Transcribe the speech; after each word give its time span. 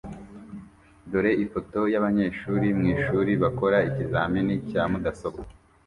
Dore 1.11 1.31
ifoto 1.45 1.79
yabanyeshuri 1.93 2.67
mwishuri 2.79 3.31
bakora 3.43 3.77
ikizamini 3.89 4.53
cya 4.69 4.83
mudasobwa 4.91 5.45